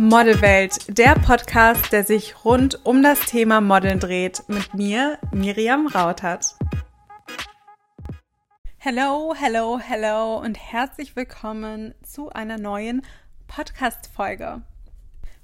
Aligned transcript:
Modelwelt, 0.00 0.96
der 0.96 1.16
Podcast, 1.16 1.90
der 1.90 2.04
sich 2.04 2.44
rund 2.44 2.86
um 2.86 3.02
das 3.02 3.18
Thema 3.18 3.60
Modeln 3.60 3.98
dreht, 3.98 4.44
mit 4.46 4.72
mir, 4.72 5.18
Miriam 5.32 5.88
Rautert. 5.88 6.54
Hello, 8.76 9.34
hello, 9.36 9.80
hello 9.80 10.38
und 10.38 10.54
herzlich 10.56 11.16
willkommen 11.16 11.96
zu 12.04 12.30
einer 12.30 12.58
neuen 12.58 13.02
Podcast-Folge. 13.48 14.62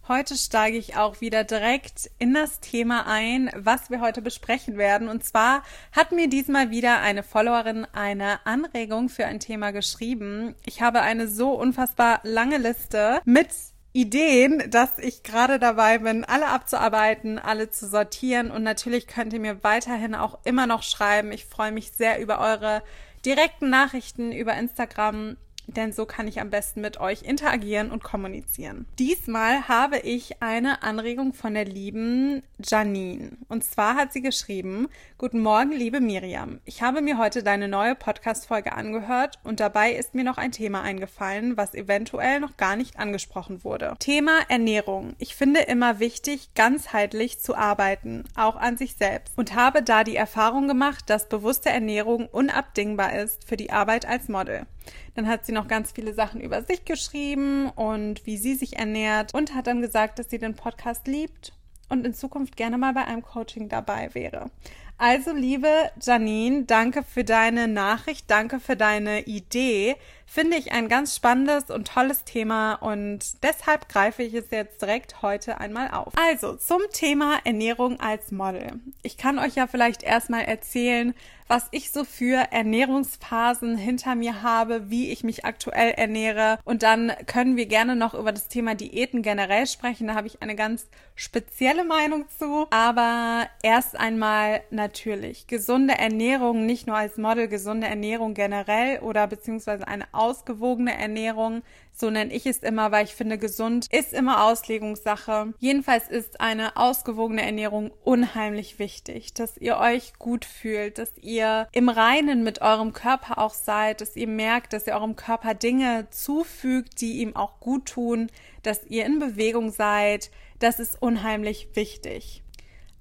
Heute 0.07 0.37
steige 0.37 0.79
ich 0.79 0.97
auch 0.97 1.21
wieder 1.21 1.43
direkt 1.43 2.09
in 2.21 2.33
das 2.33 2.61
Thema 2.61 3.09
ein, 3.09 3.51
was 3.57 3.91
wir 3.91 4.01
heute 4.01 4.23
besprechen 4.23 4.79
werden. 4.79 5.09
Und 5.09 5.25
zwar 5.25 5.65
hat 5.91 6.13
mir 6.13 6.29
diesmal 6.29 6.71
wieder 6.71 7.01
eine 7.01 7.25
Followerin 7.25 7.89
eine 7.93 8.47
Anregung 8.47 9.09
für 9.09 9.27
ein 9.27 9.41
Thema 9.41 9.73
geschrieben. 9.73 10.55
Ich 10.65 10.81
habe 10.81 11.01
eine 11.01 11.27
so 11.27 11.51
unfassbar 11.55 12.21
lange 12.23 12.59
Liste 12.59 13.21
mit 13.25 13.49
Ideen, 13.97 14.61
dass 14.71 14.99
ich 14.99 15.23
gerade 15.23 15.61
dabei 15.61 15.99
bin, 15.99 16.25
alle 16.25 16.49
abzuarbeiten, 16.49 17.39
alle 17.39 17.71
zu 17.71 17.87
sortieren. 17.87 18.51
Und 18.51 18.65
natürlich 18.65 19.07
könnt 19.07 19.33
ihr 19.33 19.39
mir 19.39 19.63
weiterhin 19.63 20.17
auch 20.17 20.41
immer 20.45 20.67
noch 20.67 20.83
schreiben. 20.83 21.31
Ich 21.31 21.45
freue 21.45 21.71
mich 21.71 21.93
sehr 21.93 22.21
über 22.21 22.41
eure 22.41 22.83
direkten 23.25 23.71
Nachrichten 23.71 24.33
über 24.33 24.55
Instagram 24.55 25.37
denn 25.67 25.93
so 25.93 26.07
kann 26.07 26.29
ich 26.29 26.41
am 26.41 26.51
besten 26.51 26.81
mit 26.81 27.01
euch 27.01 27.23
interagieren 27.23 27.91
und 27.91 28.03
kommunizieren. 28.03 28.87
Diesmal 28.99 29.69
habe 29.69 29.99
ich 29.99 30.43
eine 30.43 30.83
Anregung 30.83 31.33
von 31.33 31.55
der 31.55 31.65
lieben 31.65 32.43
Janine. 32.59 33.33
Und 33.49 33.65
zwar 33.65 33.97
hat 33.97 34.13
sie 34.13 34.23
geschrieben, 34.23 34.89
Guten 35.17 35.41
Morgen, 35.41 35.73
liebe 35.73 36.01
Miriam. 36.01 36.61
Ich 36.65 36.83
habe 36.83 37.01
mir 37.01 37.19
heute 37.19 37.43
deine 37.43 37.69
neue 37.69 37.95
Podcast-Folge 37.95 38.73
angehört 38.73 39.39
und 39.43 39.61
dabei 39.61 39.93
ist 39.93 40.15
mir 40.15 40.25
noch 40.25 40.39
ein 40.39 40.53
Thema 40.53 40.83
eingefallen, 40.83 41.57
was 41.57 41.75
eventuell 41.75 42.41
noch 42.41 42.57
gar 42.57 42.77
nicht 42.77 42.99
angesprochen 42.99 43.65
wurde. 43.65 43.95
Thema 44.01 44.41
Ernährung. 44.49 45.15
Ich 45.19 45.35
finde 45.35 45.61
immer 45.61 45.99
wichtig, 45.99 46.53
ganzheitlich 46.55 47.41
zu 47.41 47.55
arbeiten, 47.55 48.25
auch 48.37 48.57
an 48.57 48.77
sich 48.77 48.97
selbst. 48.97 49.33
Und 49.37 49.55
habe 49.55 49.83
da 49.83 50.05
die 50.05 50.17
Erfahrung 50.17 50.69
gemacht, 50.69 51.09
dass 51.09 51.29
bewusste 51.29 51.71
Ernährung 51.71 52.27
unabdingbar 52.27 53.15
ist 53.15 53.49
für 53.49 53.57
die 53.57 53.71
Arbeit 53.71 54.07
als 54.07 54.29
Model. 54.29 54.67
Dann 55.15 55.29
hat 55.29 55.47
sie 55.47 55.53
noch 55.53 55.69
ganz 55.69 55.93
viele 55.93 56.15
Sachen 56.15 56.41
über 56.41 56.63
sich 56.63 56.85
geschrieben 56.85 57.71
und 57.71 58.27
wie 58.27 58.37
sie 58.37 58.55
sich 58.55 58.77
ernährt 58.79 59.35
und 59.35 59.55
hat 59.55 59.67
dann 59.67 59.81
gesagt, 59.81 60.19
dass 60.19 60.31
sie 60.31 60.39
den 60.39 60.55
Podcast 60.55 61.07
liebt 61.07 61.53
und 61.89 62.07
in 62.07 62.15
Zukunft 62.15 62.57
gerne 62.57 62.79
mal 62.79 62.93
bei 62.93 63.05
einem 63.05 63.23
Coaching 63.23 63.69
dabei 63.69 64.11
wäre. 64.15 64.51
Also, 64.97 65.33
liebe 65.33 65.69
Janine, 66.01 66.65
danke 66.65 67.03
für 67.03 67.25
deine 67.25 67.67
Nachricht, 67.67 68.31
danke 68.31 68.61
für 68.61 68.77
deine 68.77 69.23
Idee. 69.23 69.97
Finde 70.27 70.57
ich 70.57 70.73
ein 70.73 70.89
ganz 70.89 71.15
spannendes 71.15 71.71
und 71.71 71.89
tolles 71.89 72.25
Thema 72.25 72.75
und 72.75 73.43
deshalb 73.43 73.89
greife 73.89 74.23
ich 74.23 74.35
es 74.35 74.51
jetzt 74.51 74.83
direkt 74.83 75.23
heute 75.23 75.61
einmal 75.61 75.91
auf. 75.91 76.13
Also, 76.17 76.57
zum 76.57 76.81
Thema 76.93 77.39
Ernährung 77.45 78.01
als 78.01 78.33
Model. 78.33 78.81
Ich 79.03 79.17
kann 79.17 79.39
euch 79.39 79.55
ja 79.55 79.67
vielleicht 79.67 80.03
erstmal 80.03 80.43
erzählen, 80.43 81.15
was 81.47 81.69
ich 81.73 81.91
so 81.93 82.05
für 82.05 82.53
Ernährungsphasen 82.53 83.77
hinter 83.77 84.15
mir 84.15 84.43
habe, 84.43 84.91
wie 84.91 85.11
ich 85.11 85.25
mich 85.25 85.45
aktuell 85.45 85.91
ernähre. 85.91 86.59
Und 86.65 86.83
dann 86.83 87.13
können 87.27 87.57
wir 87.57 87.67
gerne 87.67 87.97
noch 87.97 88.15
über 88.15 88.33
das 88.33 88.49
Thema 88.49 88.75
Diäten 88.75 89.23
generell 89.23 89.67
sprechen. 89.67 90.07
Da 90.09 90.15
habe 90.15 90.27
ich 90.27 90.43
eine 90.43 90.55
ganz 90.55 90.89
spezielle 91.15 91.85
Meinung 91.85 92.25
zu. 92.39 92.67
Aber 92.71 93.47
erst 93.63 93.97
einmal 93.99 94.63
natürlich 94.71 95.47
gesunde 95.47 95.95
Ernährung, 95.95 96.67
nicht 96.67 96.87
nur 96.87 96.97
als 96.97 97.19
Model, 97.19 97.49
gesunde 97.49 97.87
Ernährung 97.87 98.35
generell 98.35 99.01
oder 99.01 99.27
beziehungsweise 99.27 99.87
eine 99.87 100.07
ausgewogene 100.17 100.97
Ernährung 100.97 101.63
so 101.97 102.11
nenne 102.11 102.35
ich 102.35 102.45
es 102.47 102.59
immer, 102.59 102.91
weil 102.91 103.05
ich 103.05 103.15
finde, 103.15 103.39
gesund 103.39 103.87
ist 103.93 104.13
immer 104.13 104.45
Auslegungssache. 104.45 105.55
Jedenfalls 105.61 106.09
ist 106.09 106.41
eine 106.41 106.77
ausgewogene 106.77 107.43
Ernährung 107.43 107.93
unheimlich 108.03 108.81
wichtig, 108.81 109.33
dass 109.35 109.57
ihr 109.57 109.79
euch 109.79 110.15
gut 110.19 110.45
fühlt, 110.45 110.99
dass 110.99 111.17
ihr 111.19 111.69
im 111.71 111.89
Reinen 111.89 112.43
mit 112.43 112.61
eurem 112.63 112.93
Körper 112.93 113.39
auch 113.39 113.55
seid, 113.55 114.01
dass 114.01 114.17
ihr 114.17 114.27
merkt, 114.27 114.73
dass 114.73 114.89
ihr 114.89 114.95
eurem 114.95 115.15
Körper 115.15 115.55
Dinge 115.55 116.09
zufügt, 116.11 117.01
die 117.01 117.21
ihm 117.21 117.37
auch 117.37 117.61
gut 117.61 117.87
tun, 117.87 118.29
dass 118.65 118.85
ihr 118.87 119.07
in 119.07 119.21
Bewegung 119.21 119.71
seid. 119.71 120.33
Das 120.59 120.81
ist 120.81 121.01
unheimlich 121.01 121.69
wichtig. 121.75 122.43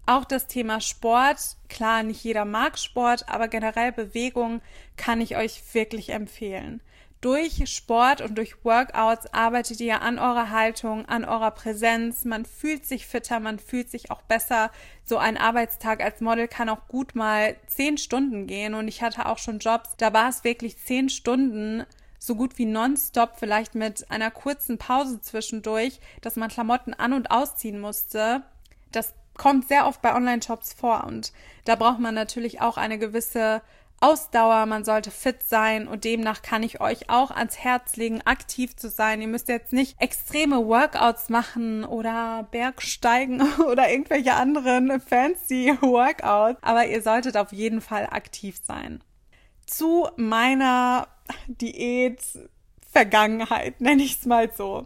Auch 0.05 0.25
das 0.25 0.47
Thema 0.47 0.81
Sport, 0.81 1.55
klar, 1.67 2.03
nicht 2.03 2.23
jeder 2.23 2.45
mag 2.45 2.77
Sport, 2.77 3.27
aber 3.29 3.47
generell 3.47 3.91
Bewegung 3.91 4.61
kann 4.97 5.21
ich 5.21 5.35
euch 5.37 5.63
wirklich 5.73 6.09
empfehlen 6.09 6.81
durch 7.23 7.63
Sport 7.73 8.19
und 8.19 8.37
durch 8.37 8.65
Workouts 8.65 9.33
arbeitet 9.33 9.79
ihr 9.79 10.01
an 10.01 10.19
eurer 10.19 10.49
Haltung, 10.49 11.05
an 11.05 11.23
eurer 11.23 11.51
Präsenz. 11.51 12.25
Man 12.25 12.43
fühlt 12.43 12.85
sich 12.85 13.07
fitter, 13.07 13.39
man 13.39 13.59
fühlt 13.59 13.89
sich 13.89 14.11
auch 14.11 14.21
besser. 14.23 14.71
So 15.05 15.17
ein 15.17 15.37
Arbeitstag 15.37 16.03
als 16.03 16.19
Model 16.19 16.49
kann 16.49 16.67
auch 16.67 16.87
gut 16.89 17.15
mal 17.15 17.55
zehn 17.67 17.97
Stunden 17.97 18.45
gehen. 18.45 18.73
Und 18.73 18.89
ich 18.89 19.01
hatte 19.01 19.25
auch 19.25 19.37
schon 19.37 19.59
Jobs, 19.59 19.95
da 19.97 20.11
war 20.11 20.27
es 20.27 20.43
wirklich 20.43 20.77
zehn 20.77 21.07
Stunden 21.07 21.85
so 22.19 22.35
gut 22.35 22.57
wie 22.57 22.65
nonstop, 22.65 23.37
vielleicht 23.37 23.73
mit 23.73 24.09
einer 24.11 24.31
kurzen 24.31 24.77
Pause 24.77 25.21
zwischendurch, 25.21 25.99
dass 26.21 26.35
man 26.35 26.49
Klamotten 26.49 26.93
an- 26.93 27.13
und 27.13 27.31
ausziehen 27.31 27.79
musste. 27.79 28.43
Das 28.91 29.13
kommt 29.37 29.67
sehr 29.67 29.87
oft 29.87 30.01
bei 30.01 30.13
Online-Shops 30.13 30.73
vor 30.73 31.05
und 31.05 31.31
da 31.65 31.75
braucht 31.75 31.99
man 31.99 32.15
natürlich 32.15 32.61
auch 32.61 32.77
eine 32.77 32.97
gewisse 32.97 33.61
Ausdauer, 34.03 34.65
man 34.65 34.83
sollte 34.83 35.11
fit 35.11 35.43
sein 35.43 35.87
und 35.87 36.03
demnach 36.03 36.41
kann 36.41 36.61
ich 36.61 36.81
euch 36.81 37.09
auch 37.09 37.31
ans 37.31 37.57
Herz 37.59 37.95
legen, 37.95 38.21
aktiv 38.21 38.75
zu 38.75 38.89
sein. 38.89 39.21
Ihr 39.21 39.29
müsst 39.29 39.47
jetzt 39.47 39.71
nicht 39.71 39.95
extreme 40.01 40.67
Workouts 40.67 41.29
machen 41.29 41.85
oder 41.85 42.45
Bergsteigen 42.51 43.41
oder 43.71 43.89
irgendwelche 43.89 44.33
anderen 44.33 44.99
fancy 44.99 45.77
Workouts, 45.79 46.59
aber 46.61 46.85
ihr 46.85 47.01
solltet 47.01 47.37
auf 47.37 47.53
jeden 47.53 47.79
Fall 47.79 48.07
aktiv 48.11 48.57
sein. 48.61 49.01
Zu 49.65 50.09
meiner 50.17 51.07
Diät 51.47 52.19
Vergangenheit, 52.91 53.79
nenne 53.79 54.03
ich 54.03 54.19
es 54.19 54.25
mal 54.25 54.51
so. 54.53 54.85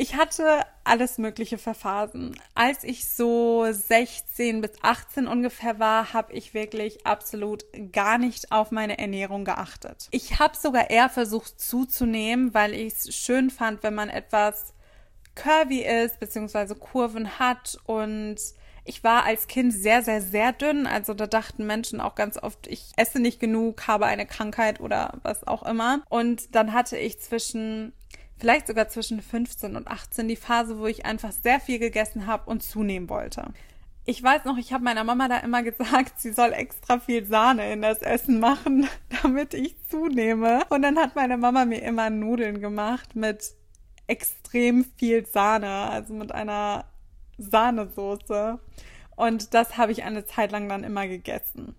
Ich 0.00 0.14
hatte 0.14 0.64
alles 0.84 1.18
Mögliche 1.18 1.58
für 1.58 1.74
Phasen. 1.74 2.40
Als 2.54 2.84
ich 2.84 3.10
so 3.10 3.66
16 3.68 4.60
bis 4.60 4.70
18 4.80 5.26
ungefähr 5.26 5.80
war, 5.80 6.12
habe 6.12 6.34
ich 6.34 6.54
wirklich 6.54 7.04
absolut 7.04 7.64
gar 7.90 8.16
nicht 8.16 8.52
auf 8.52 8.70
meine 8.70 8.96
Ernährung 8.96 9.44
geachtet. 9.44 10.06
Ich 10.12 10.38
habe 10.38 10.56
sogar 10.56 10.88
eher 10.88 11.08
versucht 11.08 11.60
zuzunehmen, 11.60 12.54
weil 12.54 12.74
ich 12.74 12.94
es 12.94 13.16
schön 13.16 13.50
fand, 13.50 13.82
wenn 13.82 13.96
man 13.96 14.08
etwas 14.08 14.72
curvy 15.34 15.80
ist, 15.80 16.20
beziehungsweise 16.20 16.76
Kurven 16.76 17.40
hat 17.40 17.76
und 17.84 18.36
ich 18.84 19.02
war 19.02 19.24
als 19.24 19.48
Kind 19.48 19.74
sehr, 19.74 20.02
sehr, 20.02 20.22
sehr 20.22 20.52
dünn. 20.52 20.86
Also 20.86 21.12
da 21.12 21.26
dachten 21.26 21.66
Menschen 21.66 22.00
auch 22.00 22.14
ganz 22.14 22.38
oft, 22.40 22.68
ich 22.68 22.92
esse 22.96 23.18
nicht 23.18 23.40
genug, 23.40 23.88
habe 23.88 24.06
eine 24.06 24.26
Krankheit 24.26 24.80
oder 24.80 25.18
was 25.24 25.46
auch 25.46 25.64
immer. 25.64 26.02
Und 26.08 26.54
dann 26.54 26.72
hatte 26.72 26.96
ich 26.96 27.20
zwischen 27.20 27.92
vielleicht 28.38 28.66
sogar 28.66 28.88
zwischen 28.88 29.20
15 29.20 29.76
und 29.76 29.88
18 29.88 30.28
die 30.28 30.36
Phase, 30.36 30.78
wo 30.78 30.86
ich 30.86 31.04
einfach 31.04 31.32
sehr 31.32 31.60
viel 31.60 31.78
gegessen 31.78 32.26
habe 32.26 32.50
und 32.50 32.62
zunehmen 32.62 33.08
wollte. 33.08 33.52
Ich 34.04 34.22
weiß 34.22 34.46
noch, 34.46 34.56
ich 34.56 34.72
habe 34.72 34.84
meiner 34.84 35.04
Mama 35.04 35.28
da 35.28 35.38
immer 35.38 35.62
gesagt, 35.64 36.20
sie 36.20 36.32
soll 36.32 36.52
extra 36.52 36.98
viel 36.98 37.26
Sahne 37.26 37.72
in 37.72 37.82
das 37.82 38.00
Essen 38.00 38.40
machen, 38.40 38.88
damit 39.22 39.54
ich 39.54 39.76
zunehme. 39.88 40.62
Und 40.70 40.82
dann 40.82 40.98
hat 40.98 41.14
meine 41.14 41.36
Mama 41.36 41.64
mir 41.64 41.82
immer 41.82 42.10
Nudeln 42.10 42.60
gemacht 42.60 43.14
mit 43.14 43.52
extrem 44.06 44.84
viel 44.96 45.26
Sahne, 45.26 45.68
also 45.68 46.14
mit 46.14 46.32
einer 46.32 46.86
Sahnesoße. 47.36 48.58
Und 49.14 49.52
das 49.52 49.76
habe 49.76 49.92
ich 49.92 50.04
eine 50.04 50.24
Zeit 50.24 50.52
lang 50.52 50.68
dann 50.68 50.84
immer 50.84 51.06
gegessen. 51.06 51.74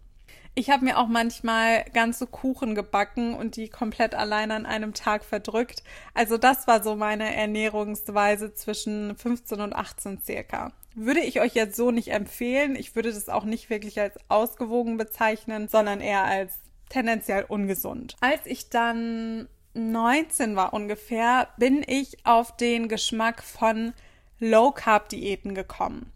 Ich 0.60 0.70
habe 0.70 0.84
mir 0.84 0.98
auch 0.98 1.08
manchmal 1.08 1.86
ganze 1.94 2.28
Kuchen 2.28 2.76
gebacken 2.76 3.34
und 3.34 3.56
die 3.56 3.70
komplett 3.70 4.14
allein 4.14 4.52
an 4.52 4.66
einem 4.66 4.94
Tag 4.94 5.24
verdrückt. 5.24 5.84
Also 6.14 6.38
das 6.38 6.68
war 6.68 6.84
so 6.84 6.98
meine 6.98 7.34
Ernährungsweise 7.34 8.54
zwischen 8.54 9.16
15 9.16 9.62
und 9.62 9.74
18 9.74 10.20
circa. 10.22 10.74
Würde 10.96 11.22
ich 11.22 11.40
euch 11.40 11.54
jetzt 11.54 11.78
so 11.78 11.92
nicht 11.92 12.12
empfehlen. 12.12 12.76
Ich 12.76 12.94
würde 12.94 13.14
das 13.14 13.30
auch 13.30 13.46
nicht 13.46 13.70
wirklich 13.70 14.02
als 14.02 14.18
ausgewogen 14.28 14.98
bezeichnen, 14.98 15.70
sondern 15.70 16.02
eher 16.02 16.26
als 16.26 16.60
tendenziell 16.90 17.46
ungesund. 17.48 18.18
Als 18.20 18.42
ich 18.44 18.68
dann 18.68 19.48
19 19.76 20.58
war 20.58 20.74
ungefähr, 20.74 21.48
bin 21.56 21.86
ich 21.88 22.26
auf 22.26 22.58
den 22.58 22.90
Geschmack 22.90 23.44
von 23.44 23.94
Low 24.40 24.72
Carb 24.72 25.08
Diäten 25.08 25.56
gekommen 25.56 26.12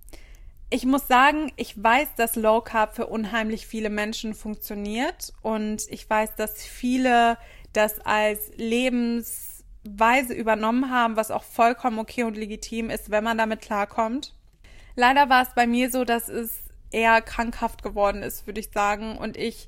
ich 0.74 0.88
muss 0.88 1.08
sagen, 1.08 1.52
ich 1.56 1.82
weiß, 1.82 2.16
dass 2.18 2.36
Low 2.36 2.60
Carb 2.62 2.96
für 2.96 3.06
unheimlich 3.06 3.68
viele 3.68 3.92
Menschen 3.92 4.34
funktioniert 4.34 5.32
und 5.44 5.84
ich 5.88 6.10
weiß, 6.10 6.36
dass 6.36 6.66
viele 6.66 7.38
das 7.74 8.04
als 8.04 8.50
Lebensweise 8.56 10.34
übernommen 10.34 10.90
haben, 10.90 11.16
was 11.16 11.30
auch 11.30 11.44
vollkommen 11.44 12.00
okay 12.00 12.24
und 12.24 12.36
legitim 12.36 12.90
ist, 12.90 13.12
wenn 13.12 13.24
man 13.24 13.38
damit 13.38 13.62
klarkommt. 13.62 14.34
Leider 14.96 15.30
war 15.30 15.44
es 15.44 15.50
bei 15.54 15.68
mir 15.68 15.92
so, 15.92 16.06
dass 16.06 16.28
es 16.28 16.64
eher 16.90 17.22
krankhaft 17.22 17.84
geworden 17.84 18.24
ist, 18.24 18.48
würde 18.48 18.60
ich 18.60 18.72
sagen, 18.72 19.16
und 19.20 19.38
ich 19.38 19.68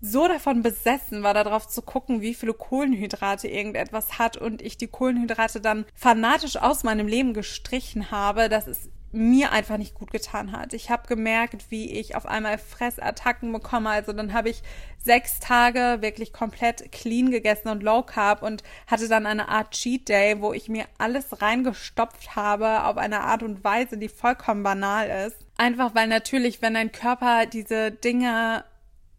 so 0.00 0.28
davon 0.28 0.62
besessen 0.62 1.24
war, 1.24 1.34
darauf 1.34 1.66
zu 1.66 1.82
gucken, 1.82 2.20
wie 2.20 2.34
viele 2.34 2.54
Kohlenhydrate 2.54 3.48
irgendetwas 3.48 4.20
hat 4.20 4.36
und 4.36 4.62
ich 4.62 4.76
die 4.76 4.86
Kohlenhydrate 4.86 5.60
dann 5.60 5.84
fanatisch 5.96 6.56
aus 6.56 6.84
meinem 6.84 7.08
Leben 7.08 7.34
gestrichen 7.34 8.12
habe, 8.12 8.48
dass 8.48 8.68
es 8.68 8.90
mir 9.14 9.52
einfach 9.52 9.78
nicht 9.78 9.94
gut 9.94 10.10
getan 10.10 10.52
hat. 10.52 10.72
Ich 10.72 10.90
habe 10.90 11.06
gemerkt, 11.06 11.70
wie 11.70 11.90
ich 11.92 12.16
auf 12.16 12.26
einmal 12.26 12.58
Fressattacken 12.58 13.52
bekomme. 13.52 13.90
Also 13.90 14.12
dann 14.12 14.32
habe 14.32 14.50
ich 14.50 14.62
sechs 14.98 15.38
Tage 15.38 15.98
wirklich 16.00 16.32
komplett 16.32 16.90
clean 16.92 17.30
gegessen 17.30 17.68
und 17.68 17.82
low 17.82 18.02
carb 18.02 18.42
und 18.42 18.62
hatte 18.86 19.08
dann 19.08 19.26
eine 19.26 19.48
Art 19.48 19.70
Cheat 19.70 20.08
Day, 20.08 20.40
wo 20.40 20.52
ich 20.52 20.68
mir 20.68 20.86
alles 20.98 21.40
reingestopft 21.40 22.34
habe 22.36 22.84
auf 22.84 22.96
eine 22.96 23.20
Art 23.20 23.42
und 23.42 23.62
Weise, 23.64 23.96
die 23.96 24.08
vollkommen 24.08 24.62
banal 24.62 25.26
ist. 25.26 25.36
Einfach 25.56 25.94
weil 25.94 26.08
natürlich, 26.08 26.60
wenn 26.62 26.74
dein 26.74 26.90
Körper 26.90 27.46
diese 27.46 27.92
Dinge 27.92 28.64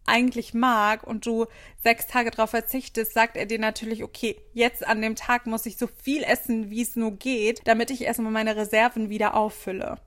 eigentlich 0.06 0.54
mag 0.54 1.04
und 1.04 1.26
du 1.26 1.46
sechs 1.82 2.06
Tage 2.06 2.30
darauf 2.30 2.50
verzichtest, 2.50 3.12
sagt 3.12 3.36
er 3.36 3.46
dir 3.46 3.58
natürlich, 3.58 4.02
okay, 4.02 4.36
jetzt 4.54 4.86
an 4.86 5.02
dem 5.02 5.16
Tag 5.16 5.46
muss 5.46 5.66
ich 5.66 5.76
so 5.76 5.86
viel 5.86 6.22
essen, 6.22 6.70
wie 6.70 6.82
es 6.82 6.96
nur 6.96 7.12
geht, 7.12 7.62
damit 7.64 7.90
ich 7.90 8.02
erstmal 8.02 8.32
meine 8.32 8.56
Reserven 8.56 9.10
wieder 9.10 9.34
auffülle. 9.34 9.98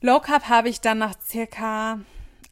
Low 0.00 0.20
Carb 0.20 0.48
habe 0.48 0.68
ich 0.68 0.80
dann 0.80 0.98
nach 0.98 1.14
circa 1.26 2.00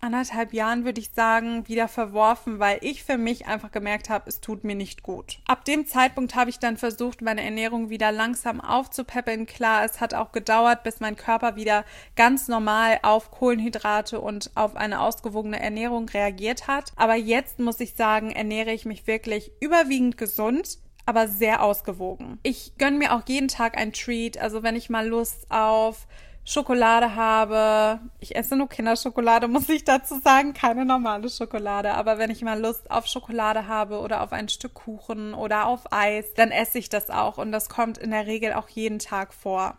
anderthalb 0.01 0.53
Jahren, 0.53 0.85
würde 0.85 1.01
ich 1.01 1.11
sagen, 1.11 1.67
wieder 1.69 1.89
verworfen, 1.89 2.59
weil 2.59 2.79
ich 2.83 3.03
für 3.03 3.19
mich 3.19 3.47
einfach 3.47 3.71
gemerkt 3.71 4.09
habe, 4.11 4.29
es 4.29 4.41
tut 4.41 4.65
mir 4.65 4.75
nicht 4.75 5.03
gut. 5.03 5.39
Ab 5.47 5.65
dem 5.65 5.87
Zeitpunkt 5.87 6.35
habe 6.35 6.51
ich 6.51 6.59
dann 6.59 6.77
versucht, 6.77 7.23
meine 7.23 7.43
Ernährung 7.43 7.91
wieder 7.91 8.13
langsam 8.13 8.61
aufzupäppeln. 8.61 9.47
Klar, 9.47 9.85
es 9.85 10.01
hat 10.01 10.15
auch 10.15 10.33
gedauert, 10.33 10.83
bis 10.83 11.01
mein 11.01 11.17
Körper 11.17 11.57
wieder 11.57 11.85
ganz 12.15 12.49
normal 12.49 12.99
auf 13.03 13.31
Kohlenhydrate 13.31 14.21
und 14.21 14.51
auf 14.55 14.77
eine 14.77 15.01
ausgewogene 15.01 15.61
Ernährung 15.61 16.09
reagiert 16.09 16.67
hat. 16.67 16.93
Aber 16.97 17.15
jetzt 17.15 17.59
muss 17.59 17.81
ich 17.81 17.95
sagen, 17.95 18.31
ernähre 18.31 18.73
ich 18.73 18.85
mich 18.85 19.07
wirklich 19.07 19.51
überwiegend 19.61 20.17
gesund 20.17 20.79
aber 21.09 21.29
sehr 21.29 21.63
ausgewogen. 21.63 22.41
Ich 22.43 22.73
gönne 22.79 22.99
mir 22.99 23.15
auch 23.15 23.23
jeden 23.29 23.47
Tag 23.47 23.79
ein 23.79 23.93
Treat. 23.93 24.39
Also 24.39 24.65
wenn 24.65 24.75
ich 24.75 24.91
mal 24.91 25.07
Lust 25.07 25.47
auf 25.51 26.09
Schokolade 26.49 27.17
habe. 27.17 27.99
Ich 28.21 28.37
esse 28.37 28.57
nur 28.57 28.69
Kinderschokolade, 28.69 29.49
muss 29.49 29.69
ich 29.69 29.85
dazu 29.85 30.21
sagen, 30.21 30.55
keine 30.55 30.85
normale 30.85 31.29
Schokolade. 31.29 31.93
Aber 31.95 32.19
wenn 32.19 32.31
ich 32.31 32.43
mal 32.43 32.61
Lust 32.61 32.91
auf 32.91 33.07
Schokolade 33.07 33.67
habe 33.67 33.99
oder 33.99 34.23
auf 34.23 34.33
ein 34.33 34.49
Stück 34.49 34.75
Kuchen 34.75 35.35
oder 35.35 35.67
auf 35.67 35.93
Eis, 35.93 36.33
dann 36.35 36.53
esse 36.53 36.79
ich 36.79 36.89
das 36.89 37.11
auch. 37.11 37.37
Und 37.39 37.51
das 37.51 37.69
kommt 37.69 37.99
in 37.99 38.13
der 38.13 38.27
Regel 38.27 38.53
auch 38.53 38.69
jeden 38.69 39.01
Tag 39.01 39.35
vor. 39.35 39.77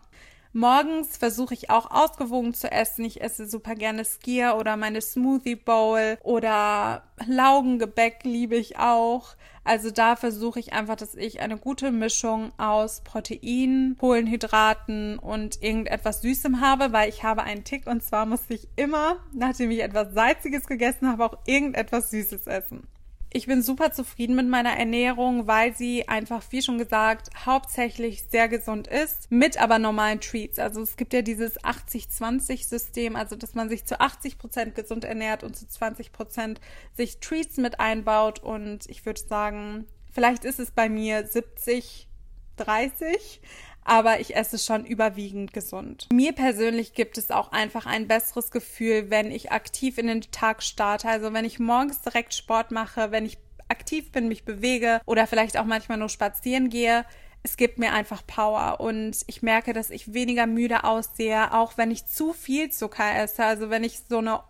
Morgens 0.53 1.17
versuche 1.17 1.53
ich 1.53 1.69
auch 1.69 1.91
ausgewogen 1.91 2.53
zu 2.53 2.71
essen. 2.71 3.05
Ich 3.05 3.21
esse 3.21 3.47
super 3.47 3.75
gerne 3.75 4.05
Skier 4.05 4.55
oder 4.57 4.77
meine 4.77 5.01
Smoothie 5.01 5.55
Bowl 5.55 6.17
oder 6.23 7.03
Laugengebäck 7.25 8.23
liebe 8.23 8.55
ich 8.55 8.79
auch. 8.79 9.35
Also 9.63 9.91
da 9.91 10.15
versuche 10.15 10.61
ich 10.61 10.71
einfach, 10.71 10.95
dass 10.95 11.13
ich 11.13 11.41
eine 11.41 11.57
gute 11.57 11.91
Mischung 11.91 12.53
aus 12.57 13.01
Protein, 13.01 13.97
Kohlenhydraten 13.99 15.19
und 15.19 15.61
irgendetwas 15.61 16.21
Süßem 16.21 16.61
habe, 16.61 16.93
weil 16.93 17.09
ich 17.09 17.23
habe 17.23 17.43
einen 17.43 17.65
Tick 17.65 17.85
und 17.85 18.01
zwar 18.01 18.25
muss 18.25 18.43
ich 18.47 18.69
immer, 18.77 19.17
nachdem 19.33 19.69
ich 19.71 19.81
etwas 19.81 20.13
Salziges 20.13 20.67
gegessen 20.67 21.09
habe, 21.09 21.25
auch 21.25 21.37
irgendetwas 21.45 22.11
Süßes 22.11 22.47
essen. 22.47 22.87
Ich 23.29 23.45
bin 23.45 23.61
super 23.61 23.91
zufrieden 23.91 24.35
mit 24.37 24.47
meiner 24.47 24.77
Ernährung, 24.77 25.47
weil 25.47 25.75
sie 25.75 26.07
einfach, 26.07 26.41
wie 26.49 26.61
schon 26.61 26.77
gesagt, 26.77 27.29
hauptsächlich 27.45 28.23
sehr 28.23 28.47
gesund 28.47 28.87
ist, 28.87 29.29
mit 29.29 29.61
aber 29.61 29.79
normalen 29.79 30.21
Treats. 30.21 30.59
Also 30.59 30.81
es 30.81 30.95
gibt 30.95 31.11
ja 31.11 31.21
dieses 31.21 31.59
80-20-System, 31.59 33.17
also 33.17 33.35
dass 33.35 33.53
man 33.53 33.67
sich 33.67 33.85
zu 33.85 33.99
80 33.99 34.37
Prozent 34.37 34.75
gesund 34.75 35.03
ernährt 35.03 35.43
und 35.43 35.57
zu 35.57 35.67
20 35.67 36.13
Prozent 36.13 36.61
sich 36.95 37.19
Treats 37.19 37.57
mit 37.57 37.81
einbaut. 37.81 38.39
Und 38.39 38.89
ich 38.89 39.05
würde 39.05 39.19
sagen, 39.19 39.85
vielleicht 40.13 40.45
ist 40.45 40.59
es 40.59 40.71
bei 40.71 40.87
mir 40.87 41.27
70, 41.27 42.07
30 42.55 43.41
aber 43.87 44.19
ich 44.19 44.35
esse 44.35 44.59
schon 44.59 44.85
überwiegend 44.85 45.53
gesund. 45.53 46.07
Mir 46.11 46.33
persönlich 46.33 46.93
gibt 46.93 47.17
es 47.17 47.31
auch 47.31 47.53
einfach 47.53 47.85
ein 47.85 48.07
besseres 48.07 48.51
Gefühl, 48.51 49.09
wenn 49.09 49.31
ich 49.31 49.51
aktiv 49.51 49.97
in 49.97 50.07
den 50.07 50.21
Tag 50.21 50.61
starte. 50.61 51.07
Also 51.07 51.31
wenn 51.33 51.45
ich 51.45 51.57
morgens 51.57 52.01
direkt 52.01 52.33
Sport 52.33 52.71
mache, 52.71 53.11
wenn 53.11 53.25
ich 53.25 53.37
aktiv 53.69 54.11
bin, 54.11 54.27
mich 54.27 54.43
bewege 54.43 55.01
oder 55.05 55.25
vielleicht 55.25 55.57
auch 55.57 55.65
manchmal 55.65 55.97
nur 55.97 56.09
spazieren 56.09 56.69
gehe. 56.69 57.05
Es 57.43 57.55
gibt 57.55 57.77
mir 57.77 57.93
einfach 57.93 58.27
Power 58.27 58.81
und 58.81 59.17
ich 59.27 59.41
merke, 59.41 59.71
dass 59.71 59.89
ich 59.89 60.13
weniger 60.13 60.47
müde 60.47 60.83
aussehe, 60.83 61.53
auch 61.53 61.77
wenn 61.77 61.91
ich 61.91 62.05
zu 62.05 62.33
viel 62.33 62.69
Zucker 62.71 63.15
esse. 63.15 63.45
Also 63.45 63.69
wenn 63.69 63.85
ich 63.85 64.01
so 64.09 64.17
eine 64.17 64.41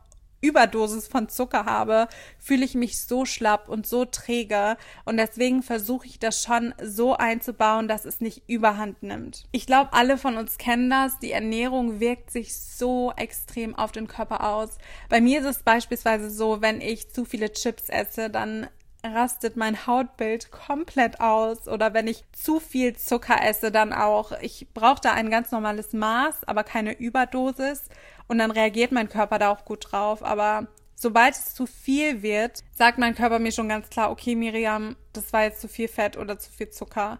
Überdosis 0.41 1.07
von 1.07 1.29
Zucker 1.29 1.65
habe, 1.65 2.07
fühle 2.39 2.65
ich 2.65 2.75
mich 2.75 3.01
so 3.01 3.25
schlapp 3.25 3.69
und 3.69 3.87
so 3.87 4.05
träge. 4.05 4.77
Und 5.05 5.17
deswegen 5.17 5.63
versuche 5.63 6.05
ich 6.07 6.19
das 6.19 6.43
schon 6.43 6.73
so 6.81 7.15
einzubauen, 7.15 7.87
dass 7.87 8.05
es 8.05 8.21
nicht 8.21 8.43
überhand 8.47 9.01
nimmt. 9.03 9.45
Ich 9.51 9.65
glaube, 9.65 9.93
alle 9.93 10.17
von 10.17 10.37
uns 10.37 10.57
kennen 10.57 10.89
das. 10.89 11.19
Die 11.19 11.31
Ernährung 11.31 11.99
wirkt 11.99 12.31
sich 12.31 12.55
so 12.55 13.13
extrem 13.15 13.75
auf 13.75 13.91
den 13.91 14.07
Körper 14.07 14.47
aus. 14.47 14.77
Bei 15.09 15.21
mir 15.21 15.39
ist 15.39 15.45
es 15.45 15.63
beispielsweise 15.63 16.29
so, 16.29 16.61
wenn 16.61 16.81
ich 16.81 17.09
zu 17.09 17.25
viele 17.25 17.51
Chips 17.51 17.89
esse, 17.89 18.29
dann 18.29 18.67
rastet 19.03 19.55
mein 19.55 19.87
Hautbild 19.87 20.51
komplett 20.51 21.21
aus 21.21 21.67
oder 21.67 21.93
wenn 21.93 22.07
ich 22.07 22.23
zu 22.31 22.59
viel 22.59 22.95
Zucker 22.95 23.37
esse, 23.43 23.71
dann 23.71 23.93
auch. 23.93 24.31
Ich 24.41 24.67
brauche 24.73 25.01
da 25.01 25.13
ein 25.13 25.29
ganz 25.29 25.51
normales 25.51 25.93
Maß, 25.93 26.43
aber 26.45 26.63
keine 26.63 26.97
Überdosis 26.97 27.89
und 28.27 28.37
dann 28.37 28.51
reagiert 28.51 28.91
mein 28.91 29.09
Körper 29.09 29.39
da 29.39 29.49
auch 29.49 29.65
gut 29.65 29.91
drauf. 29.91 30.23
Aber 30.23 30.67
sobald 30.95 31.35
es 31.35 31.53
zu 31.53 31.65
viel 31.65 32.21
wird, 32.21 32.63
sagt 32.73 32.97
mein 32.97 33.15
Körper 33.15 33.39
mir 33.39 33.51
schon 33.51 33.69
ganz 33.69 33.89
klar, 33.89 34.11
okay, 34.11 34.35
Miriam, 34.35 34.95
das 35.13 35.33
war 35.33 35.43
jetzt 35.43 35.61
zu 35.61 35.67
viel 35.67 35.87
Fett 35.87 36.17
oder 36.17 36.37
zu 36.39 36.51
viel 36.51 36.69
Zucker. 36.69 37.19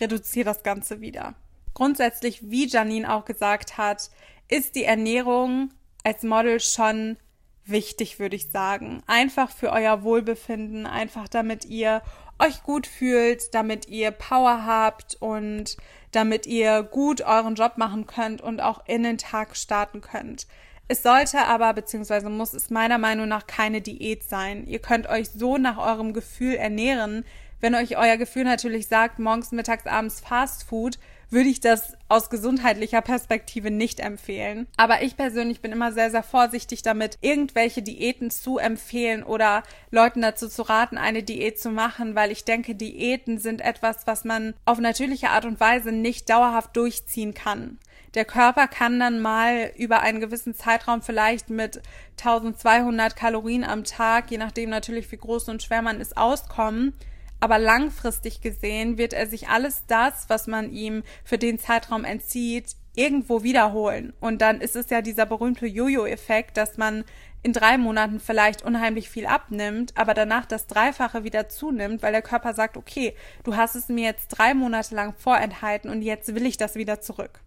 Reduziere 0.00 0.46
das 0.46 0.62
Ganze 0.62 1.00
wieder. 1.00 1.34
Grundsätzlich, 1.74 2.50
wie 2.50 2.66
Janine 2.66 3.12
auch 3.12 3.24
gesagt 3.24 3.76
hat, 3.76 4.10
ist 4.48 4.76
die 4.76 4.84
Ernährung 4.84 5.70
als 6.04 6.22
Model 6.22 6.60
schon 6.60 7.16
wichtig, 7.64 8.18
würde 8.18 8.36
ich 8.36 8.50
sagen. 8.50 9.02
Einfach 9.06 9.50
für 9.50 9.72
euer 9.72 10.02
Wohlbefinden, 10.02 10.86
einfach 10.86 11.28
damit 11.28 11.64
ihr 11.64 12.02
euch 12.38 12.62
gut 12.62 12.86
fühlt, 12.86 13.54
damit 13.54 13.88
ihr 13.88 14.10
Power 14.10 14.66
habt 14.66 15.16
und 15.20 15.76
damit 16.12 16.46
ihr 16.46 16.82
gut 16.82 17.20
euren 17.22 17.54
Job 17.54 17.72
machen 17.76 18.06
könnt 18.06 18.40
und 18.40 18.60
auch 18.60 18.86
in 18.86 19.02
den 19.02 19.18
Tag 19.18 19.56
starten 19.56 20.00
könnt. 20.00 20.46
Es 20.88 21.02
sollte 21.02 21.46
aber, 21.46 21.72
beziehungsweise 21.74 22.28
muss 22.30 22.52
es 22.54 22.70
meiner 22.70 22.98
Meinung 22.98 23.26
nach 23.28 23.46
keine 23.46 23.80
Diät 23.80 24.22
sein. 24.22 24.66
Ihr 24.66 24.78
könnt 24.78 25.08
euch 25.08 25.30
so 25.30 25.58
nach 25.58 25.78
eurem 25.78 26.12
Gefühl 26.12 26.54
ernähren. 26.54 27.24
Wenn 27.60 27.74
euch 27.74 27.96
euer 27.96 28.16
Gefühl 28.16 28.44
natürlich 28.44 28.86
sagt, 28.86 29.18
morgens, 29.18 29.50
mittags, 29.50 29.86
abends 29.86 30.20
Fast 30.20 30.64
Food, 30.64 30.98
würde 31.30 31.48
ich 31.48 31.60
das 31.60 31.94
aus 32.08 32.30
gesundheitlicher 32.30 33.02
Perspektive 33.02 33.70
nicht 33.70 34.00
empfehlen. 34.00 34.66
Aber 34.76 35.02
ich 35.02 35.16
persönlich 35.16 35.60
bin 35.60 35.72
immer 35.72 35.92
sehr, 35.92 36.10
sehr 36.10 36.22
vorsichtig 36.22 36.82
damit, 36.82 37.18
irgendwelche 37.20 37.82
Diäten 37.82 38.30
zu 38.30 38.58
empfehlen 38.58 39.22
oder 39.22 39.62
Leuten 39.90 40.22
dazu 40.22 40.48
zu 40.48 40.62
raten, 40.62 40.98
eine 40.98 41.22
Diät 41.22 41.58
zu 41.58 41.70
machen, 41.70 42.14
weil 42.14 42.30
ich 42.30 42.44
denke, 42.44 42.74
Diäten 42.74 43.38
sind 43.38 43.60
etwas, 43.60 44.06
was 44.06 44.24
man 44.24 44.54
auf 44.64 44.78
natürliche 44.78 45.30
Art 45.30 45.44
und 45.44 45.60
Weise 45.60 45.92
nicht 45.92 46.30
dauerhaft 46.30 46.76
durchziehen 46.76 47.34
kann. 47.34 47.78
Der 48.14 48.24
Körper 48.24 48.66
kann 48.66 48.98
dann 48.98 49.20
mal 49.20 49.72
über 49.76 50.00
einen 50.00 50.20
gewissen 50.20 50.54
Zeitraum 50.54 51.02
vielleicht 51.02 51.50
mit 51.50 51.82
1200 52.18 53.14
Kalorien 53.14 53.62
am 53.62 53.84
Tag, 53.84 54.30
je 54.30 54.38
nachdem 54.38 54.70
natürlich 54.70 55.12
wie 55.12 55.18
groß 55.18 55.50
und 55.50 55.62
schwer 55.62 55.82
man 55.82 56.00
ist, 56.00 56.16
auskommen 56.16 56.94
aber 57.40 57.58
langfristig 57.58 58.40
gesehen 58.40 58.98
wird 58.98 59.12
er 59.12 59.26
sich 59.26 59.48
alles 59.48 59.84
das, 59.86 60.28
was 60.28 60.46
man 60.46 60.70
ihm 60.72 61.02
für 61.24 61.38
den 61.38 61.58
Zeitraum 61.58 62.04
entzieht, 62.04 62.76
irgendwo 62.94 63.42
wiederholen. 63.42 64.14
Und 64.20 64.40
dann 64.40 64.60
ist 64.60 64.74
es 64.74 64.90
ja 64.90 65.02
dieser 65.02 65.26
berühmte 65.26 65.66
Jojo-Effekt, 65.66 66.56
dass 66.56 66.78
man 66.78 67.04
in 67.42 67.52
drei 67.52 67.78
Monaten 67.78 68.18
vielleicht 68.18 68.62
unheimlich 68.62 69.08
viel 69.08 69.26
abnimmt, 69.26 69.92
aber 69.96 70.14
danach 70.14 70.46
das 70.46 70.66
Dreifache 70.66 71.22
wieder 71.22 71.48
zunimmt, 71.48 72.02
weil 72.02 72.12
der 72.12 72.22
Körper 72.22 72.54
sagt, 72.54 72.76
okay, 72.76 73.14
du 73.44 73.54
hast 73.54 73.76
es 73.76 73.88
mir 73.88 74.04
jetzt 74.04 74.28
drei 74.28 74.52
Monate 74.54 74.94
lang 74.94 75.14
vorenthalten 75.16 75.90
und 75.90 76.02
jetzt 76.02 76.34
will 76.34 76.46
ich 76.46 76.56
das 76.56 76.74
wieder 76.74 77.00
zurück. 77.00 77.40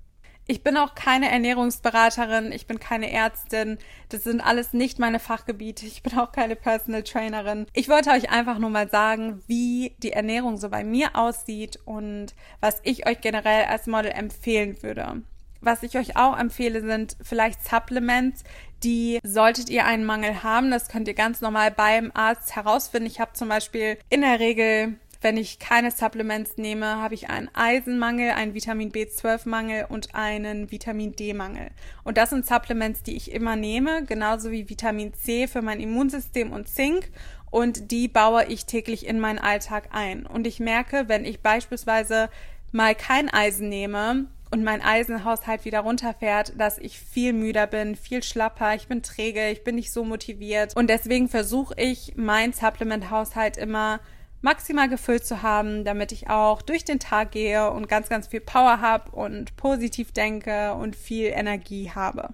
Ich 0.50 0.64
bin 0.64 0.78
auch 0.78 0.96
keine 0.96 1.30
Ernährungsberaterin, 1.30 2.52
ich 2.52 2.66
bin 2.66 2.80
keine 2.80 3.12
Ärztin. 3.12 3.78
Das 4.10 4.24
sind 4.24 4.42
alles 4.42 4.74
nicht 4.74 4.98
meine 4.98 5.20
Fachgebiete. 5.20 5.86
Ich 5.86 6.02
bin 6.02 6.18
auch 6.18 6.32
keine 6.32 6.56
Personal 6.56 7.04
Trainerin. 7.04 7.68
Ich 7.74 7.88
wollte 7.88 8.10
euch 8.10 8.32
einfach 8.32 8.58
nur 8.58 8.72
mal 8.72 8.90
sagen, 8.90 9.44
wie 9.46 9.96
die 10.02 10.12
Ernährung 10.12 10.58
so 10.58 10.70
bei 10.70 10.84
mir 10.84 11.16
aussieht 11.16 11.78
und 11.86 12.34
was 12.62 12.82
ich 12.82 13.08
euch 13.08 13.22
generell 13.22 13.66
als 13.66 13.86
Model 13.86 14.10
empfehlen 14.10 14.82
würde. 14.82 15.22
Was 15.62 15.84
ich 15.84 15.96
euch 16.00 16.18
auch 16.18 16.36
empfehle, 16.36 16.82
sind 16.82 17.16
vielleicht 17.22 17.64
Supplements, 17.64 18.44
die 18.84 19.20
solltet 19.22 19.70
ihr 19.70 19.86
einen 19.86 20.06
Mangel 20.06 20.42
haben. 20.42 20.72
Das 20.72 20.90
könnt 20.90 21.08
ihr 21.08 21.14
ganz 21.14 21.42
normal 21.42 21.70
beim 21.70 22.10
Arzt 22.16 22.56
herausfinden. 22.56 23.06
Ich 23.06 23.20
habe 23.20 23.34
zum 23.34 23.50
Beispiel 23.50 24.00
in 24.10 24.22
der 24.22 24.40
Regel 24.40 24.98
wenn 25.22 25.36
ich 25.36 25.60
keine 25.60 25.92
Supplements 25.92 26.58
nehme, 26.58 26.98
habe 26.98 27.14
ich 27.14 27.30
einen 27.30 27.50
Eisenmangel, 27.54 28.32
einen 28.32 28.54
Vitamin 28.54 28.92
B12-Mangel 28.92 29.86
und 29.90 30.16
einen 30.16 30.72
Vitamin 30.72 31.14
D-Mangel. 31.14 31.70
Und 32.04 32.18
das 32.18 32.30
sind 32.30 32.46
Supplements, 32.46 33.04
die 33.04 33.18
ich 33.18 33.32
immer 33.32 33.56
nehme, 33.56 34.06
genauso 34.06 34.52
wie 34.52 34.70
Vitamin 34.70 35.14
C 35.14 35.48
für 35.48 35.62
mein 35.62 35.82
Immunsystem 35.82 36.52
und 36.52 36.70
Zink. 36.70 37.12
und 37.52 37.90
die 37.92 38.08
baue 38.08 38.46
ich 38.46 38.66
täglich 38.66 39.08
in 39.08 39.20
meinen 39.20 39.40
Alltag 39.40 39.90
ein. 39.92 40.26
Und 40.26 40.46
ich 40.46 40.60
merke, 40.60 41.06
wenn 41.08 41.26
ich 41.26 41.42
beispielsweise 41.42 42.30
mal 42.72 42.94
kein 42.94 43.28
Eisen 43.28 43.70
nehme 43.70 44.28
und 44.52 44.64
mein 44.64 44.82
Eisenhaushalt 44.82 45.66
wieder 45.66 45.80
runterfährt, 45.80 46.54
dass 46.58 46.78
ich 46.78 47.00
viel 47.00 47.34
müder 47.34 47.68
bin, 47.68 47.96
viel 47.96 48.24
schlapper, 48.24 48.76
ich 48.76 48.88
bin 48.88 49.02
träge, 49.02 49.50
ich 49.50 49.64
bin 49.64 49.76
nicht 49.76 49.92
so 49.92 50.04
motiviert. 50.04 50.76
Und 50.76 50.90
deswegen 50.90 51.28
versuche 51.28 51.74
ich, 51.78 52.14
meinen 52.16 52.54
Supplement-Haushalt 52.54 53.58
immer 53.58 54.00
maximal 54.42 54.88
gefüllt 54.88 55.26
zu 55.26 55.42
haben, 55.42 55.84
damit 55.84 56.12
ich 56.12 56.30
auch 56.30 56.62
durch 56.62 56.86
den 56.86 57.00
Tag 57.00 57.32
gehe 57.32 57.70
und 57.72 57.90
ganz, 57.90 58.10
ganz 58.10 58.28
viel 58.28 58.42
Power 58.42 58.82
habe 58.82 59.12
und 59.12 59.56
positiv 59.58 60.12
denke 60.12 60.74
und 60.74 60.96
viel 60.96 61.28
Energie 61.28 61.92
habe. 61.92 62.30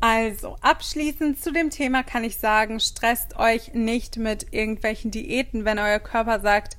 Also, 0.00 0.56
abschließend 0.60 1.42
zu 1.42 1.52
dem 1.52 1.70
Thema 1.70 2.02
kann 2.02 2.22
ich 2.22 2.36
sagen, 2.36 2.80
stresst 2.80 3.38
euch 3.38 3.72
nicht 3.72 4.18
mit 4.18 4.52
irgendwelchen 4.52 5.10
Diäten, 5.10 5.64
wenn 5.64 5.78
euer 5.78 6.00
Körper 6.00 6.40
sagt, 6.40 6.76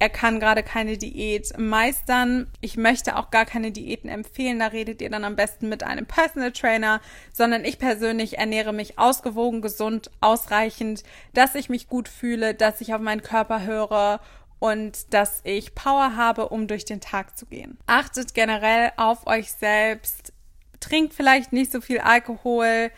er 0.00 0.08
kann 0.08 0.40
gerade 0.40 0.62
keine 0.62 0.96
Diät 0.96 1.58
meistern. 1.58 2.46
Ich 2.62 2.78
möchte 2.78 3.16
auch 3.16 3.30
gar 3.30 3.44
keine 3.44 3.70
Diäten 3.70 4.08
empfehlen. 4.08 4.58
Da 4.58 4.68
redet 4.68 5.02
ihr 5.02 5.10
dann 5.10 5.24
am 5.24 5.36
besten 5.36 5.68
mit 5.68 5.82
einem 5.82 6.06
Personal 6.06 6.52
Trainer, 6.52 7.02
sondern 7.34 7.66
ich 7.66 7.78
persönlich 7.78 8.38
ernähre 8.38 8.72
mich 8.72 8.98
ausgewogen, 8.98 9.60
gesund, 9.60 10.10
ausreichend, 10.22 11.02
dass 11.34 11.54
ich 11.54 11.68
mich 11.68 11.86
gut 11.86 12.08
fühle, 12.08 12.54
dass 12.54 12.80
ich 12.80 12.94
auf 12.94 13.00
meinen 13.02 13.22
Körper 13.22 13.64
höre 13.64 14.20
und 14.58 15.12
dass 15.12 15.42
ich 15.44 15.74
Power 15.74 16.16
habe, 16.16 16.48
um 16.48 16.66
durch 16.66 16.86
den 16.86 17.02
Tag 17.02 17.36
zu 17.36 17.44
gehen. 17.44 17.76
Achtet 17.86 18.32
generell 18.32 18.92
auf 18.96 19.26
euch 19.26 19.52
selbst. 19.52 20.32
Trinkt 20.80 21.12
vielleicht 21.12 21.52
nicht 21.52 21.70
so 21.70 21.82
viel 21.82 21.98
Alkohol. 21.98 22.90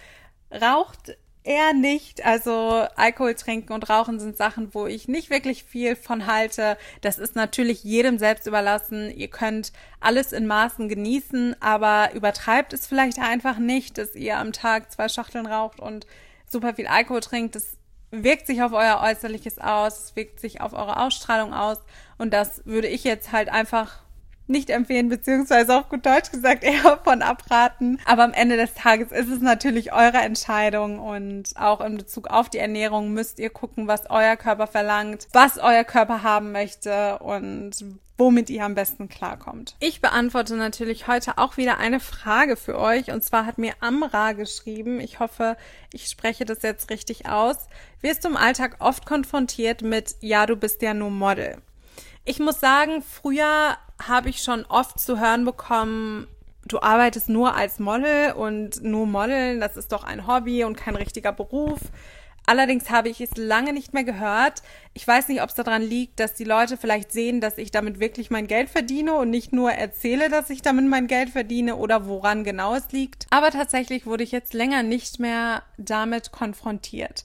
Raucht 0.53 1.17
Eher 1.45 1.73
nicht. 1.73 2.25
Also 2.25 2.87
Alkohol 2.95 3.35
trinken 3.35 3.73
und 3.73 3.91
rauchen 3.91 4.21
sind 4.21 4.37
Sachen, 4.37 4.75
wo 4.75 4.87
ich 4.87 5.09
nicht 5.09 5.29
wirklich 5.29 5.65
viel 5.65 5.97
von 5.97 6.27
halte. 6.27 6.79
Das 7.01 7.19
ist 7.19 7.35
natürlich 7.35 7.83
jedem 7.83 8.19
selbst 8.19 8.47
überlassen. 8.47 9.11
Ihr 9.11 9.29
könnt 9.29 9.73
alles 9.99 10.33
in 10.33 10.47
Maßen 10.47 10.89
genießen, 10.89 11.57
aber 11.61 12.11
übertreibt 12.15 12.73
es 12.73 12.87
vielleicht 12.87 13.19
einfach 13.19 13.59
nicht, 13.59 13.99
dass 13.99 14.15
ihr 14.15 14.39
am 14.39 14.53
Tag 14.53 14.93
zwei 14.93 15.09
Schachteln 15.09 15.47
raucht 15.47 15.81
und 15.81 16.07
super 16.47 16.75
viel 16.75 16.87
Alkohol 16.87 17.21
trinkt. 17.21 17.57
Das 17.57 17.77
wirkt 18.13 18.47
sich 18.47 18.63
auf 18.63 18.73
euer 18.73 19.01
Äußerliches 19.03 19.59
aus, 19.59 19.99
es 19.99 20.17
wirkt 20.17 20.39
sich 20.39 20.61
auf 20.61 20.75
eure 20.75 21.01
Ausstrahlung 21.01 21.53
aus. 21.53 21.79
Und 22.19 22.33
das 22.33 22.65
würde 22.67 22.87
ich 22.87 23.03
jetzt 23.03 23.33
halt 23.33 23.49
einfach 23.49 24.03
nicht 24.47 24.71
empfehlen, 24.71 25.09
beziehungsweise 25.09 25.77
auf 25.77 25.89
gut 25.89 26.05
Deutsch 26.07 26.31
gesagt 26.31 26.65
eher 26.65 26.99
von 27.05 27.23
abraten. 27.23 27.99
Aber 28.05 28.25
am 28.25 28.33
Ende 28.33 28.57
des 28.57 28.75
Tages 28.75 29.13
ist 29.13 29.29
es 29.29 29.41
natürlich 29.41 29.93
eure 29.93 30.19
Entscheidung 30.19 30.99
und 30.99 31.57
auch 31.57 31.81
in 31.81 31.97
Bezug 31.97 32.29
auf 32.29 32.49
die 32.49 32.59
Ernährung 32.59 33.13
müsst 33.13 33.39
ihr 33.39 33.51
gucken, 33.51 33.87
was 33.87 34.11
euer 34.11 34.37
Körper 34.37 34.67
verlangt, 34.67 35.29
was 35.33 35.59
euer 35.59 35.85
Körper 35.85 36.23
haben 36.23 36.53
möchte 36.53 37.19
und 37.19 37.73
womit 38.19 38.51
ihr 38.51 38.65
am 38.65 38.75
besten 38.75 39.09
klarkommt. 39.09 39.75
Ich 39.81 40.01
beantworte 40.01 40.55
natürlich 40.55 41.09
heute 41.09 41.39
auch 41.39 41.57
wieder 41.57 41.79
eine 41.79 41.99
Frage 41.99 42.57
für 42.57 42.79
euch 42.79 43.11
und 43.11 43.25
zwar 43.25 43.47
hat 43.47 43.59
mir 43.59 43.73
Amra 43.81 44.33
geschrieben. 44.33 45.01
Ich 45.01 45.19
hoffe, 45.19 45.57
ich 45.93 46.07
spreche 46.07 46.45
das 46.45 46.63
jetzt 46.63 46.91
richtig 46.91 47.29
aus. 47.29 47.57
Wirst 48.01 48.25
du 48.25 48.29
im 48.29 48.37
Alltag 48.37 48.77
oft 48.79 49.07
konfrontiert 49.07 49.83
mit, 49.83 50.17
ja, 50.21 50.47
du 50.47 50.57
bist 50.57 50.83
ja 50.83 50.95
nur 50.95 51.11
Model. 51.11 51.57
Ich 52.25 52.39
muss 52.39 52.61
sagen, 52.61 53.03
früher 53.03 53.77
habe 54.01 54.29
ich 54.29 54.43
schon 54.43 54.65
oft 54.67 55.01
zu 55.01 55.19
hören 55.19 55.45
bekommen, 55.45 56.29
du 56.65 56.81
arbeitest 56.81 57.29
nur 57.29 57.57
als 57.57 57.81
Model 57.81 58.33
und 58.33 58.83
nur 58.83 59.07
Modeln, 59.07 59.61
das 59.61 59.77
ist 59.77 59.91
doch 59.91 60.05
ein 60.05 60.27
Hobby 60.29 60.63
und 60.63 60.77
kein 60.77 60.95
richtiger 60.95 61.33
Beruf. 61.33 61.81
Allerdings 62.47 62.91
habe 62.91 63.09
ich 63.09 63.21
es 63.21 63.37
lange 63.37 63.73
nicht 63.73 63.95
mehr 63.95 64.05
gehört. 64.05 64.63
Ich 64.95 65.07
weiß 65.07 65.29
nicht, 65.29 65.43
ob 65.43 65.49
es 65.49 65.55
daran 65.55 65.83
liegt, 65.83 66.19
dass 66.19 66.35
die 66.35 66.45
Leute 66.45 66.77
vielleicht 66.77 67.13
sehen, 67.13 67.41
dass 67.41 67.59
ich 67.59 67.71
damit 67.71 68.01
wirklich 68.01 68.31
mein 68.31 68.49
Geld 68.49 68.69
verdiene 68.69 69.15
und 69.15 69.31
nicht 69.31 69.53
nur 69.53 69.73
erzähle, 69.73 70.29
dass 70.29 70.51
ich 70.51 70.61
damit 70.63 70.87
mein 70.87 71.07
Geld 71.07 71.31
verdiene 71.31 71.77
oder 71.77 72.07
woran 72.07 72.43
genau 72.43 72.75
es 72.75 72.91
liegt. 72.91 73.27
Aber 73.31 73.51
tatsächlich 73.51 74.07
wurde 74.07 74.25
ich 74.25 74.33
jetzt 74.33 74.55
länger 74.55 74.83
nicht 74.83 75.21
mehr 75.21 75.63
damit 75.77 76.33
konfrontiert. 76.33 77.25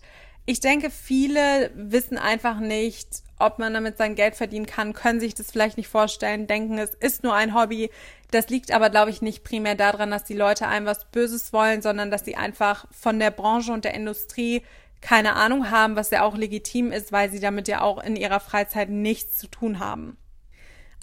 Ich 0.50 0.62
denke, 0.62 0.89
viele 0.89 1.72
wissen 1.75 2.18
einfach 2.18 2.62
nicht, 2.62 3.22
ob 3.38 3.60
man 3.60 3.74
damit 3.74 3.98
sein 3.98 4.16
Geld 4.16 4.34
verdienen 4.34 4.66
kann, 4.66 4.94
können 4.94 5.20
sich 5.20 5.36
das 5.36 5.51
vielleicht 5.51 5.75
nicht 5.75 5.89
vorstellen, 5.89 6.48
denken, 6.48 6.77
es 6.77 6.94
ist 6.94 7.22
nur 7.22 7.34
ein 7.34 7.54
Hobby. 7.54 7.92
Das 8.32 8.48
liegt 8.48 8.72
aber, 8.72 8.89
glaube 8.89 9.10
ich, 9.10 9.22
nicht 9.22 9.44
primär 9.44 9.75
daran, 9.75 10.10
dass 10.10 10.24
die 10.24 10.34
Leute 10.34 10.70
einem 10.70 10.86
was 10.86 11.04
Böses 11.12 11.51
wollen, 11.51 11.82
sondern 11.82 12.12
dass 12.12 12.24
sie 12.24 12.38
einfach 12.38 12.86
von 12.92 13.20
der 13.20 13.32
Branche 13.32 13.74
und 13.74 13.84
der 13.84 13.94
Industrie 13.94 14.62
keine 15.01 15.36
Ahnung 15.36 15.70
haben, 15.70 15.98
was 15.98 16.12
ja 16.12 16.24
auch 16.24 16.38
legitim 16.38 16.94
ist, 16.94 17.12
weil 17.12 17.30
sie 17.30 17.42
damit 17.42 17.68
ja 17.68 17.82
auch 17.82 18.01
in 18.01 18.16
ihrer 18.16 18.39
Freizeit 18.39 18.89
nichts 18.89 19.36
zu 19.36 19.48
tun 19.48 19.80
haben. 19.80 20.16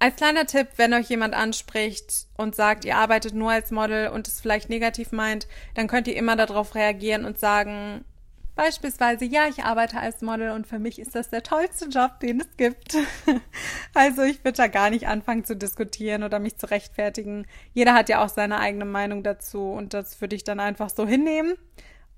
Als 0.00 0.16
kleiner 0.16 0.46
Tipp, 0.46 0.68
wenn 0.76 0.94
euch 0.94 1.10
jemand 1.10 1.34
anspricht 1.34 2.28
und 2.38 2.56
sagt, 2.56 2.86
ihr 2.86 2.96
arbeitet 2.96 3.34
nur 3.34 3.50
als 3.50 3.70
Model 3.70 4.08
und 4.08 4.26
es 4.26 4.40
vielleicht 4.40 4.70
negativ 4.70 5.12
meint, 5.12 5.46
dann 5.74 5.86
könnt 5.86 6.08
ihr 6.08 6.16
immer 6.16 6.34
darauf 6.34 6.74
reagieren 6.74 7.26
und 7.26 7.38
sagen, 7.38 8.06
Beispielsweise, 8.56 9.24
ja, 9.24 9.48
ich 9.48 9.64
arbeite 9.64 9.98
als 9.98 10.22
Model 10.22 10.50
und 10.50 10.66
für 10.66 10.78
mich 10.78 11.00
ist 11.00 11.14
das 11.16 11.28
der 11.28 11.42
tollste 11.42 11.86
Job, 11.86 12.20
den 12.20 12.40
es 12.40 12.56
gibt. 12.56 12.96
also 13.94 14.22
ich 14.22 14.44
würde 14.44 14.56
da 14.56 14.66
gar 14.68 14.90
nicht 14.90 15.08
anfangen 15.08 15.44
zu 15.44 15.56
diskutieren 15.56 16.22
oder 16.22 16.38
mich 16.38 16.56
zu 16.56 16.70
rechtfertigen. 16.70 17.46
Jeder 17.72 17.94
hat 17.94 18.08
ja 18.08 18.24
auch 18.24 18.28
seine 18.28 18.60
eigene 18.60 18.84
Meinung 18.84 19.24
dazu 19.24 19.72
und 19.72 19.92
das 19.92 20.20
würde 20.20 20.36
ich 20.36 20.44
dann 20.44 20.60
einfach 20.60 20.88
so 20.88 21.06
hinnehmen 21.06 21.54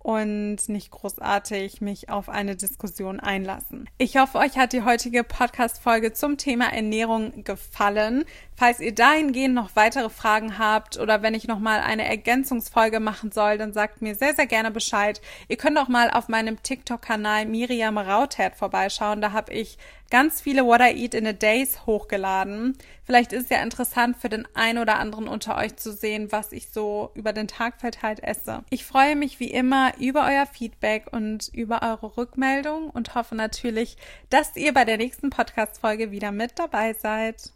und 0.07 0.69
nicht 0.69 0.93
großartig 0.93 1.81
mich 1.81 2.11
auf 2.11 2.29
eine 2.29 2.55
Diskussion 2.55 3.19
einlassen. 3.19 3.91
Ich 3.99 4.17
hoffe, 4.17 4.39
euch 4.39 4.57
hat 4.57 4.73
die 4.73 4.83
heutige 4.83 5.25
Podcast-Folge 5.25 6.13
zum 6.13 6.37
Thema 6.37 6.73
Ernährung 6.73 7.43
gefallen. 7.43 8.25
Falls 8.55 8.79
ihr 8.79 8.95
dahingehend 8.95 9.57
noch 9.57 9.75
weitere 9.75 10.09
Fragen 10.09 10.61
habt 10.61 10.97
oder 10.97 11.23
wenn 11.23 11.35
ich 11.35 11.49
nochmal 11.49 11.81
eine 11.81 12.07
Ergänzungsfolge 12.07 13.01
machen 13.01 13.33
soll, 13.33 13.59
dann 13.59 13.73
sagt 13.73 14.01
mir 14.01 14.15
sehr, 14.15 14.33
sehr 14.33 14.47
gerne 14.47 14.71
Bescheid. 14.71 15.21
Ihr 15.49 15.57
könnt 15.57 15.77
auch 15.77 15.89
mal 15.89 16.09
auf 16.13 16.29
meinem 16.29 16.63
TikTok-Kanal 16.63 17.47
Miriam 17.47 17.99
Rautert 17.99 18.55
vorbeischauen. 18.55 19.21
Da 19.21 19.33
habe 19.33 19.53
ich 19.53 19.77
ganz 20.11 20.41
viele 20.41 20.65
What 20.65 20.81
I 20.81 21.03
Eat 21.03 21.15
in 21.15 21.27
a 21.27 21.33
Days 21.33 21.87
hochgeladen. 21.87 22.77
Vielleicht 23.05 23.33
ist 23.33 23.45
es 23.45 23.51
ja 23.51 23.63
interessant 23.63 24.17
für 24.17 24.29
den 24.29 24.47
einen 24.55 24.79
oder 24.79 24.99
anderen 24.99 25.29
unter 25.29 25.57
euch 25.57 25.77
zu 25.77 25.93
sehen, 25.93 26.33
was 26.33 26.53
ich 26.53 26.71
so 26.71 27.11
über 27.15 27.33
den 27.33 27.49
Tag 27.49 27.81
verteilt 27.81 28.23
esse. 28.23 28.65
Ich 28.71 28.85
freue 28.85 29.17
mich 29.17 29.41
wie 29.41 29.51
immer 29.51 29.93
über 29.99 30.27
euer 30.27 30.47
Feedback 30.47 31.07
und 31.13 31.49
über 31.53 31.83
eure 31.83 32.17
Rückmeldung 32.17 32.91
und 32.91 33.15
hoffe 33.15 33.35
natürlich, 33.35 33.97
dass 34.31 34.57
ihr 34.57 34.73
bei 34.73 34.85
der 34.85 34.97
nächsten 34.97 35.31
Podcast-Folge 35.31 36.11
wieder 36.11 36.33
mit 36.33 36.59
dabei 36.59 36.93
seid. 36.95 37.53